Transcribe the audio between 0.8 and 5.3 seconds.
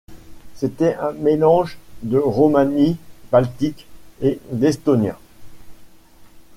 un mélange de romani baltique et d'estonien.